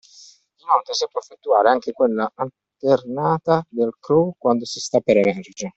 Inoltre 0.63 0.95
si 0.95 1.05
può 1.11 1.19
effettuare 1.19 1.69
anche 1.69 1.91
quella 1.91 2.27
alternata 2.33 3.63
del 3.69 3.91
crawl 3.99 4.33
quando 4.35 4.65
si 4.65 4.79
sta 4.79 4.99
per 4.99 5.17
emergere. 5.17 5.69